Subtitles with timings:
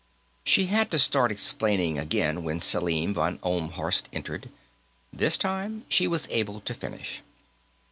[0.43, 4.49] She had to start explaining again when Selim von Ohlmhorst entered.
[5.13, 7.21] This time, she was able to finish.